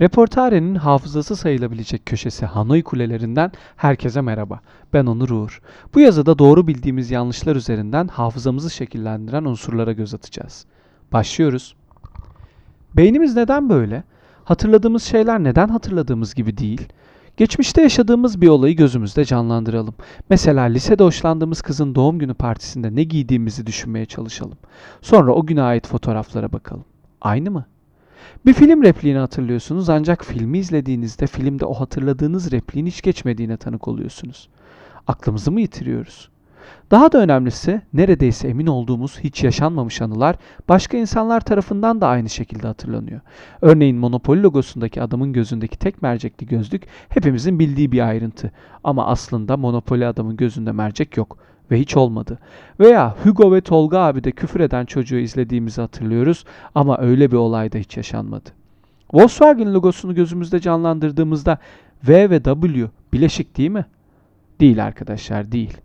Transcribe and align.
Reportare'nin 0.00 0.74
hafızası 0.74 1.36
sayılabilecek 1.36 2.06
köşesi 2.06 2.46
Hanoi 2.46 2.82
Kulelerinden 2.82 3.52
herkese 3.76 4.20
merhaba. 4.20 4.60
Ben 4.92 5.06
Onur 5.06 5.30
Uğur. 5.30 5.60
Bu 5.94 6.00
yazıda 6.00 6.38
doğru 6.38 6.66
bildiğimiz 6.66 7.10
yanlışlar 7.10 7.56
üzerinden 7.56 8.08
hafızamızı 8.08 8.70
şekillendiren 8.70 9.44
unsurlara 9.44 9.92
göz 9.92 10.14
atacağız. 10.14 10.66
Başlıyoruz. 11.12 11.76
Beynimiz 12.96 13.36
neden 13.36 13.68
böyle? 13.68 14.02
Hatırladığımız 14.44 15.02
şeyler 15.02 15.44
neden 15.44 15.68
hatırladığımız 15.68 16.34
gibi 16.34 16.58
değil? 16.58 16.88
Geçmişte 17.36 17.82
yaşadığımız 17.82 18.40
bir 18.40 18.48
olayı 18.48 18.76
gözümüzde 18.76 19.24
canlandıralım. 19.24 19.94
Mesela 20.30 20.62
lisede 20.62 21.04
hoşlandığımız 21.04 21.62
kızın 21.62 21.94
doğum 21.94 22.18
günü 22.18 22.34
partisinde 22.34 22.94
ne 22.94 23.04
giydiğimizi 23.04 23.66
düşünmeye 23.66 24.06
çalışalım. 24.06 24.58
Sonra 25.02 25.32
o 25.32 25.46
güne 25.46 25.62
ait 25.62 25.86
fotoğraflara 25.86 26.52
bakalım. 26.52 26.84
Aynı 27.20 27.50
mı? 27.50 27.66
Bir 28.46 28.52
film 28.52 28.82
repliğini 28.82 29.18
hatırlıyorsunuz 29.18 29.88
ancak 29.88 30.24
filmi 30.24 30.58
izlediğinizde 30.58 31.26
filmde 31.26 31.64
o 31.64 31.74
hatırladığınız 31.74 32.52
repliğin 32.52 32.86
hiç 32.86 33.02
geçmediğine 33.02 33.56
tanık 33.56 33.88
oluyorsunuz. 33.88 34.48
Aklımızı 35.06 35.52
mı 35.52 35.60
yitiriyoruz? 35.60 36.30
Daha 36.90 37.12
da 37.12 37.18
önemlisi 37.18 37.82
neredeyse 37.92 38.48
emin 38.48 38.66
olduğumuz 38.66 39.18
hiç 39.20 39.44
yaşanmamış 39.44 40.02
anılar 40.02 40.36
başka 40.68 40.96
insanlar 40.96 41.40
tarafından 41.40 42.00
da 42.00 42.08
aynı 42.08 42.28
şekilde 42.28 42.66
hatırlanıyor. 42.66 43.20
Örneğin 43.62 43.96
Monopoly 43.96 44.42
logosundaki 44.42 45.02
adamın 45.02 45.32
gözündeki 45.32 45.78
tek 45.78 46.02
mercekli 46.02 46.46
gözlük 46.46 46.82
hepimizin 47.08 47.58
bildiği 47.58 47.92
bir 47.92 48.08
ayrıntı. 48.08 48.52
Ama 48.84 49.06
aslında 49.06 49.56
Monopoly 49.56 50.06
adamın 50.06 50.36
gözünde 50.36 50.72
mercek 50.72 51.16
yok 51.16 51.38
ve 51.70 51.80
hiç 51.80 51.96
olmadı. 51.96 52.38
Veya 52.80 53.16
Hugo 53.24 53.52
ve 53.52 53.60
Tolga 53.60 53.98
abi 53.98 54.24
de 54.24 54.30
küfür 54.30 54.60
eden 54.60 54.84
çocuğu 54.84 55.16
izlediğimizi 55.16 55.80
hatırlıyoruz 55.80 56.44
ama 56.74 56.98
öyle 56.98 57.30
bir 57.30 57.36
olay 57.36 57.72
da 57.72 57.78
hiç 57.78 57.96
yaşanmadı. 57.96 58.50
Volkswagen 59.12 59.74
logosunu 59.74 60.14
gözümüzde 60.14 60.60
canlandırdığımızda 60.60 61.58
V 62.08 62.30
ve 62.30 62.42
W 62.42 62.88
bileşik 63.12 63.56
değil 63.56 63.70
mi? 63.70 63.86
Değil 64.60 64.84
arkadaşlar 64.84 65.52
değil. 65.52 65.76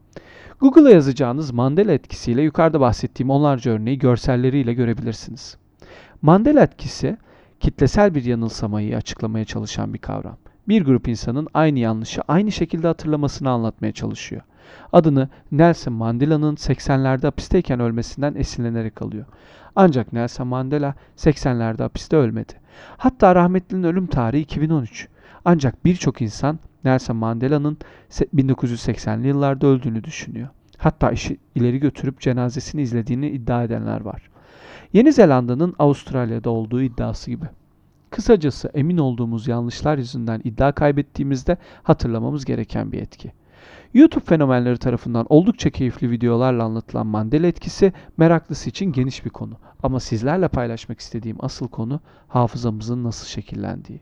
Google'a 0.60 0.90
yazacağınız 0.90 1.52
Mandela 1.52 1.92
etkisiyle 1.92 2.42
yukarıda 2.42 2.80
bahsettiğim 2.80 3.30
onlarca 3.30 3.72
örneği 3.72 4.00
görselleriyle 4.00 4.74
görebilirsiniz. 4.74 5.58
Mandela 6.22 6.64
etkisi 6.64 7.18
kitlesel 7.60 8.16
bir 8.16 8.26
yanılsamayı 8.26 8.98
açıklamaya 8.98 9.46
çalışan 9.46 9.94
bir 9.94 10.00
kavram. 10.00 10.38
Bir 10.68 10.86
grup 10.86 11.08
insanın 11.08 11.48
aynı 11.54 11.80
yanlışı 11.80 12.22
aynı 12.28 12.52
şekilde 12.52 12.88
hatırlamasını 12.88 13.50
anlatmaya 13.50 13.92
çalışıyor. 13.92 14.42
Adını 14.94 15.30
Nelson 15.52 15.94
Mandela'nın 15.94 16.56
80'lerde 16.56 17.22
hapisteyken 17.22 17.80
ölmesinden 17.80 18.36
esinlenerek 18.36 19.02
alıyor. 19.02 19.26
Ancak 19.76 20.14
Nelson 20.14 20.48
Mandela 20.48 20.96
80'lerde 21.18 21.84
hapiste 21.84 22.18
ölmedi. 22.18 22.54
Hatta 22.98 23.36
rahmetlinin 23.36 23.84
ölüm 23.84 24.08
tarihi 24.08 24.42
2013. 24.42 25.08
Ancak 25.46 25.86
birçok 25.86 26.22
insan 26.22 26.60
Nelson 26.84 27.16
Mandela'nın 27.16 27.78
1980'li 28.36 29.28
yıllarda 29.28 29.68
öldüğünü 29.68 30.04
düşünüyor. 30.04 30.48
Hatta 30.78 31.12
işi 31.12 31.38
ileri 31.56 31.80
götürüp 31.80 32.20
cenazesini 32.20 32.82
izlediğini 32.82 33.30
iddia 33.30 33.64
edenler 33.64 34.02
var. 34.02 34.30
Yeni 34.94 35.14
Zelanda'nın 35.14 35.76
Avustralya'da 35.80 36.50
olduğu 36.50 36.82
iddiası 36.82 37.32
gibi. 37.32 37.46
Kısacası 38.10 38.72
emin 38.74 38.98
olduğumuz 38.98 39.48
yanlışlar 39.48 39.98
yüzünden 39.98 40.42
iddia 40.44 40.72
kaybettiğimizde 40.72 41.58
hatırlamamız 41.84 42.46
gereken 42.46 42.92
bir 42.92 43.02
etki. 43.02 43.32
YouTube 43.94 44.26
fenomenleri 44.26 44.78
tarafından 44.78 45.26
oldukça 45.30 45.70
keyifli 45.70 46.12
videolarla 46.12 46.64
anlatılan 46.64 47.08
Mandela 47.08 47.48
etkisi 47.48 47.94
meraklısı 48.18 48.70
için 48.70 48.86
geniş 48.92 49.26
bir 49.26 49.30
konu. 49.30 49.54
Ama 49.84 50.00
sizlerle 50.00 50.48
paylaşmak 50.48 51.00
istediğim 51.00 51.38
asıl 51.40 51.68
konu 51.68 52.00
hafızamızın 52.28 53.04
nasıl 53.04 53.28
şekillendiği. 53.28 54.00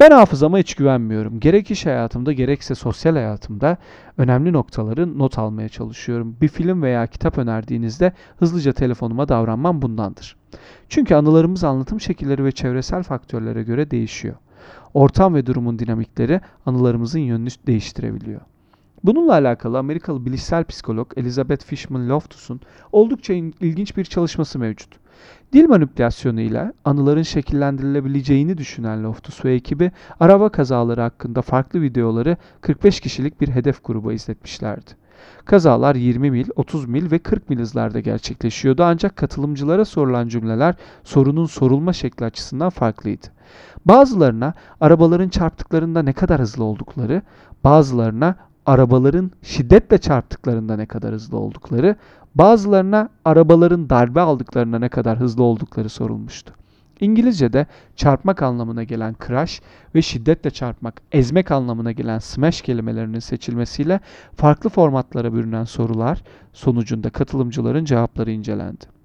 Ben 0.00 0.10
hafızama 0.10 0.58
hiç 0.58 0.74
güvenmiyorum. 0.74 1.40
Gerek 1.40 1.70
iş 1.70 1.86
hayatımda 1.86 2.32
gerekse 2.32 2.74
sosyal 2.74 3.12
hayatımda 3.12 3.76
önemli 4.18 4.52
noktaları 4.52 5.18
not 5.18 5.38
almaya 5.38 5.68
çalışıyorum. 5.68 6.36
Bir 6.40 6.48
film 6.48 6.82
veya 6.82 7.06
kitap 7.06 7.38
önerdiğinizde 7.38 8.12
hızlıca 8.38 8.72
telefonuma 8.72 9.28
davranmam 9.28 9.82
bundandır. 9.82 10.36
Çünkü 10.88 11.14
anılarımız 11.14 11.64
anlatım 11.64 12.00
şekilleri 12.00 12.44
ve 12.44 12.52
çevresel 12.52 13.02
faktörlere 13.02 13.62
göre 13.62 13.90
değişiyor. 13.90 14.34
Ortam 14.94 15.34
ve 15.34 15.46
durumun 15.46 15.78
dinamikleri 15.78 16.40
anılarımızın 16.66 17.20
yönünü 17.20 17.48
değiştirebiliyor. 17.66 18.40
Bununla 19.04 19.32
alakalı 19.32 19.78
Amerikalı 19.78 20.24
bilişsel 20.26 20.64
psikolog 20.64 21.12
Elizabeth 21.16 21.64
Fishman 21.64 22.08
Loftus'un 22.08 22.60
oldukça 22.92 23.32
ilginç 23.34 23.96
bir 23.96 24.04
çalışması 24.04 24.58
mevcut. 24.58 24.96
Dil 25.52 25.68
manipülasyonu 25.68 26.40
ile 26.40 26.72
anıların 26.84 27.22
şekillendirilebileceğini 27.22 28.58
düşünen 28.58 29.04
Loftus 29.04 29.44
ve 29.44 29.54
ekibi 29.54 29.90
araba 30.20 30.48
kazaları 30.48 31.00
hakkında 31.00 31.42
farklı 31.42 31.82
videoları 31.82 32.36
45 32.60 33.00
kişilik 33.00 33.40
bir 33.40 33.48
hedef 33.48 33.84
gruba 33.84 34.12
izletmişlerdi. 34.12 34.90
Kazalar 35.44 35.94
20 35.94 36.30
mil, 36.30 36.48
30 36.56 36.86
mil 36.86 37.10
ve 37.10 37.18
40 37.18 37.50
mil 37.50 37.58
hızlarda 37.58 38.00
gerçekleşiyordu 38.00 38.84
ancak 38.84 39.16
katılımcılara 39.16 39.84
sorulan 39.84 40.28
cümleler 40.28 40.74
sorunun 41.04 41.46
sorulma 41.46 41.92
şekli 41.92 42.24
açısından 42.24 42.70
farklıydı. 42.70 43.26
Bazılarına 43.84 44.54
arabaların 44.80 45.28
çarptıklarında 45.28 46.02
ne 46.02 46.12
kadar 46.12 46.40
hızlı 46.40 46.64
oldukları, 46.64 47.22
bazılarına 47.64 48.36
arabaların 48.68 49.30
şiddetle 49.42 49.98
çarptıklarında 49.98 50.76
ne 50.76 50.86
kadar 50.86 51.14
hızlı 51.14 51.38
oldukları, 51.38 51.96
bazılarına 52.34 53.08
arabaların 53.24 53.90
darbe 53.90 54.20
aldıklarında 54.20 54.78
ne 54.78 54.88
kadar 54.88 55.18
hızlı 55.18 55.42
oldukları 55.42 55.88
sorulmuştu. 55.88 56.52
İngilizce'de 57.00 57.66
çarpmak 57.96 58.42
anlamına 58.42 58.84
gelen 58.84 59.16
crash 59.26 59.62
ve 59.94 60.02
şiddetle 60.02 60.50
çarpmak, 60.50 61.02
ezmek 61.12 61.50
anlamına 61.50 61.92
gelen 61.92 62.18
smash 62.18 62.62
kelimelerinin 62.62 63.18
seçilmesiyle 63.18 64.00
farklı 64.36 64.70
formatlara 64.70 65.34
bürünen 65.34 65.64
sorular 65.64 66.22
sonucunda 66.52 67.10
katılımcıların 67.10 67.84
cevapları 67.84 68.30
incelendi. 68.30 68.97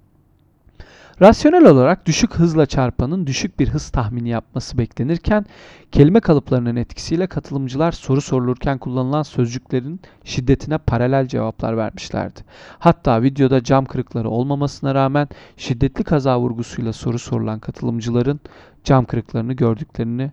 Rasyonel 1.22 1.64
olarak 1.64 2.06
düşük 2.06 2.34
hızla 2.34 2.66
çarpanın 2.66 3.26
düşük 3.26 3.60
bir 3.60 3.68
hız 3.68 3.90
tahmini 3.90 4.28
yapması 4.28 4.78
beklenirken 4.78 5.46
kelime 5.92 6.20
kalıplarının 6.20 6.76
etkisiyle 6.76 7.26
katılımcılar 7.26 7.92
soru 7.92 8.20
sorulurken 8.20 8.78
kullanılan 8.78 9.22
sözcüklerin 9.22 10.00
şiddetine 10.24 10.78
paralel 10.78 11.28
cevaplar 11.28 11.76
vermişlerdi. 11.76 12.40
Hatta 12.78 13.22
videoda 13.22 13.64
cam 13.64 13.84
kırıkları 13.84 14.30
olmamasına 14.30 14.94
rağmen 14.94 15.28
şiddetli 15.56 16.04
kaza 16.04 16.40
vurgusuyla 16.40 16.92
soru 16.92 17.18
sorulan 17.18 17.58
katılımcıların 17.58 18.40
cam 18.84 19.04
kırıklarını 19.04 19.52
gördüklerini 19.52 20.32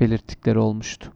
belirttikleri 0.00 0.58
olmuştu. 0.58 1.12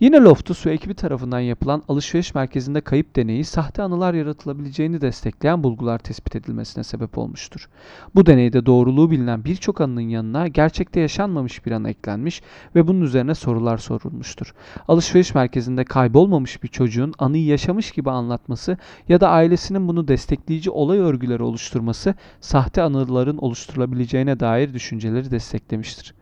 Yine 0.00 0.16
Loftus 0.16 0.66
ve 0.66 0.72
ekibi 0.72 0.94
tarafından 0.94 1.40
yapılan 1.40 1.82
alışveriş 1.88 2.34
merkezinde 2.34 2.80
kayıp 2.80 3.16
deneyi 3.16 3.44
sahte 3.44 3.82
anılar 3.82 4.14
yaratılabileceğini 4.14 5.00
destekleyen 5.00 5.62
bulgular 5.62 5.98
tespit 5.98 6.36
edilmesine 6.36 6.84
sebep 6.84 7.18
olmuştur. 7.18 7.68
Bu 8.14 8.26
deneyde 8.26 8.66
doğruluğu 8.66 9.10
bilinen 9.10 9.44
birçok 9.44 9.80
anının 9.80 10.00
yanına 10.00 10.48
gerçekte 10.48 11.00
yaşanmamış 11.00 11.66
bir 11.66 11.72
anı 11.72 11.90
eklenmiş 11.90 12.42
ve 12.74 12.88
bunun 12.88 13.00
üzerine 13.00 13.34
sorular 13.34 13.78
sorulmuştur. 13.78 14.54
Alışveriş 14.88 15.34
merkezinde 15.34 15.84
kaybolmamış 15.84 16.62
bir 16.62 16.68
çocuğun 16.68 17.12
anıyı 17.18 17.44
yaşamış 17.44 17.90
gibi 17.90 18.10
anlatması 18.10 18.76
ya 19.08 19.20
da 19.20 19.28
ailesinin 19.28 19.88
bunu 19.88 20.08
destekleyici 20.08 20.70
olay 20.70 20.98
örgüleri 20.98 21.42
oluşturması 21.42 22.14
sahte 22.40 22.82
anıların 22.82 23.38
oluşturulabileceğine 23.38 24.40
dair 24.40 24.74
düşünceleri 24.74 25.30
desteklemiştir. 25.30 26.14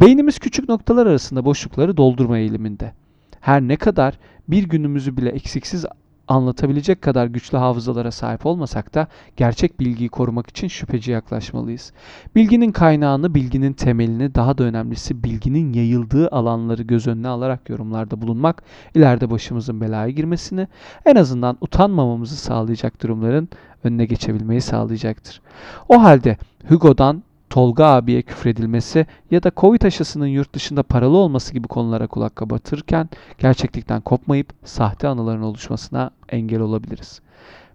Beynimiz 0.00 0.38
küçük 0.38 0.68
noktalar 0.68 1.06
arasında 1.06 1.44
boşlukları 1.44 1.96
doldurma 1.96 2.38
eğiliminde. 2.38 2.92
Her 3.40 3.62
ne 3.62 3.76
kadar 3.76 4.18
bir 4.48 4.62
günümüzü 4.68 5.16
bile 5.16 5.30
eksiksiz 5.30 5.84
anlatabilecek 6.28 7.02
kadar 7.02 7.26
güçlü 7.26 7.58
hafızalara 7.58 8.10
sahip 8.10 8.46
olmasak 8.46 8.94
da 8.94 9.06
gerçek 9.36 9.80
bilgiyi 9.80 10.08
korumak 10.08 10.50
için 10.50 10.68
şüpheci 10.68 11.10
yaklaşmalıyız. 11.10 11.92
Bilginin 12.34 12.72
kaynağını, 12.72 13.34
bilginin 13.34 13.72
temelini, 13.72 14.34
daha 14.34 14.58
da 14.58 14.64
önemlisi 14.64 15.24
bilginin 15.24 15.72
yayıldığı 15.72 16.28
alanları 16.28 16.82
göz 16.82 17.06
önüne 17.06 17.28
alarak 17.28 17.70
yorumlarda 17.70 18.22
bulunmak 18.22 18.62
ileride 18.94 19.30
başımızın 19.30 19.80
belaya 19.80 20.10
girmesini, 20.10 20.68
en 21.04 21.16
azından 21.16 21.56
utanmamamızı 21.60 22.36
sağlayacak 22.36 23.02
durumların 23.02 23.48
önüne 23.84 24.04
geçebilmeyi 24.04 24.60
sağlayacaktır. 24.60 25.40
O 25.88 26.02
halde 26.02 26.36
Hugo'dan 26.68 27.22
Tolga 27.56 27.86
abiye 27.86 28.22
küfredilmesi 28.22 29.06
ya 29.30 29.42
da 29.42 29.52
Covid 29.56 29.82
aşısının 29.82 30.26
yurt 30.26 30.54
dışında 30.54 30.82
paralı 30.82 31.16
olması 31.16 31.52
gibi 31.52 31.68
konulara 31.68 32.06
kulak 32.06 32.36
kabartırken 32.36 33.08
gerçeklikten 33.38 34.00
kopmayıp 34.00 34.52
sahte 34.64 35.08
anıların 35.08 35.42
oluşmasına 35.42 36.10
engel 36.28 36.60
olabiliriz. 36.60 37.20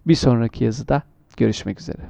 Bir 0.07 0.15
sonraki 0.15 0.63
yazıda 0.63 1.01
görüşmek 1.37 1.79
üzere. 1.79 2.01